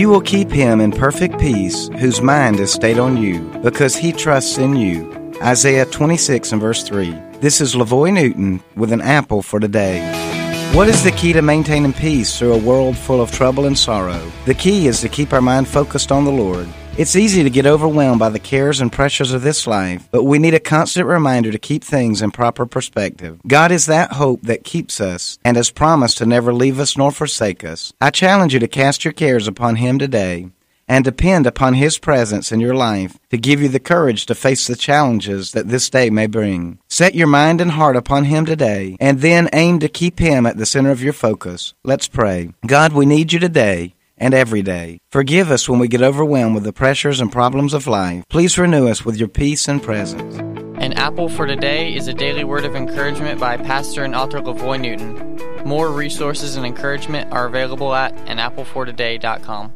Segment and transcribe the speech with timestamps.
[0.00, 4.12] You will keep him in perfect peace, whose mind is stayed on you, because he
[4.12, 5.12] trusts in you.
[5.42, 7.10] Isaiah 26 and verse 3.
[7.42, 10.00] This is Lavoy Newton with an apple for today.
[10.72, 14.30] What is the key to maintaining peace through a world full of trouble and sorrow?
[14.46, 16.68] The key is to keep our mind focused on the Lord.
[16.96, 20.38] It's easy to get overwhelmed by the cares and pressures of this life, but we
[20.38, 23.40] need a constant reminder to keep things in proper perspective.
[23.48, 27.10] God is that hope that keeps us and has promised to never leave us nor
[27.10, 27.92] forsake us.
[28.00, 30.50] I challenge you to cast your cares upon Him today
[30.90, 34.66] and depend upon His presence in your life to give you the courage to face
[34.66, 36.80] the challenges that this day may bring.
[36.88, 40.56] Set your mind and heart upon Him today, and then aim to keep Him at
[40.56, 41.74] the center of your focus.
[41.84, 42.50] Let's pray.
[42.66, 44.98] God, we need you today and every day.
[45.12, 48.24] Forgive us when we get overwhelmed with the pressures and problems of life.
[48.28, 50.38] Please renew us with your peace and presence.
[50.82, 54.80] An Apple for Today is a daily word of encouragement by pastor and author Lavoy
[54.80, 55.38] Newton.
[55.64, 59.72] More resources and encouragement are available at anapplefortoday.com.